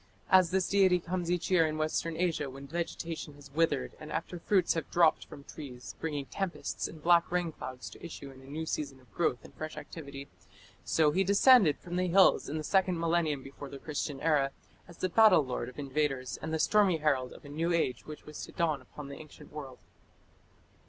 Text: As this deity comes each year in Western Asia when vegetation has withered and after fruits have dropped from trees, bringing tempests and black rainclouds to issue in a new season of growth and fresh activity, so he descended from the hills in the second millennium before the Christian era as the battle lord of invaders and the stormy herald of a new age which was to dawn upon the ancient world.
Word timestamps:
As 0.31 0.49
this 0.49 0.67
deity 0.67 0.99
comes 0.99 1.29
each 1.29 1.51
year 1.51 1.67
in 1.67 1.77
Western 1.77 2.17
Asia 2.17 2.49
when 2.49 2.65
vegetation 2.65 3.35
has 3.35 3.51
withered 3.53 3.93
and 3.99 4.11
after 4.11 4.39
fruits 4.39 4.73
have 4.73 4.89
dropped 4.89 5.27
from 5.27 5.43
trees, 5.43 5.93
bringing 5.99 6.25
tempests 6.25 6.87
and 6.87 7.03
black 7.03 7.29
rainclouds 7.29 7.87
to 7.91 8.03
issue 8.03 8.31
in 8.31 8.41
a 8.41 8.45
new 8.45 8.65
season 8.65 8.99
of 8.99 9.13
growth 9.13 9.45
and 9.45 9.53
fresh 9.53 9.77
activity, 9.77 10.27
so 10.83 11.11
he 11.11 11.23
descended 11.23 11.77
from 11.77 11.97
the 11.97 12.07
hills 12.07 12.49
in 12.49 12.57
the 12.57 12.63
second 12.63 12.99
millennium 12.99 13.43
before 13.43 13.69
the 13.69 13.77
Christian 13.77 14.19
era 14.21 14.49
as 14.87 14.97
the 14.97 15.07
battle 15.07 15.45
lord 15.45 15.69
of 15.69 15.77
invaders 15.77 16.39
and 16.41 16.51
the 16.51 16.57
stormy 16.57 16.97
herald 16.97 17.31
of 17.31 17.45
a 17.45 17.49
new 17.49 17.71
age 17.71 18.07
which 18.07 18.25
was 18.25 18.43
to 18.45 18.51
dawn 18.51 18.81
upon 18.81 19.07
the 19.07 19.17
ancient 19.21 19.53
world. 19.53 19.77